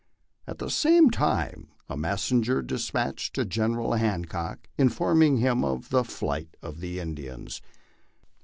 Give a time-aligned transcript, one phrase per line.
[0.47, 6.03] At the enme time a messenger was despatched to General Hancock, informing him of the
[6.03, 7.61] flight of the Indians.